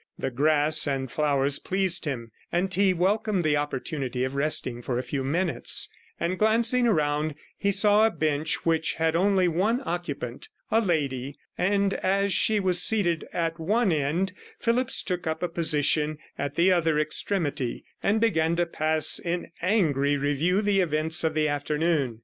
[0.17, 5.03] The grass and flowers pleased him, and he welcomed the opportunity of resting for a
[5.03, 5.89] few minutes,
[6.19, 11.93] and glancing round, he saw a bench which had only one occupant, a lady, and
[11.93, 16.97] as she was seated at one end, Phillipps took up a position at the other
[16.97, 22.19] extremity, and began to pass in angry review the events of the afternoon.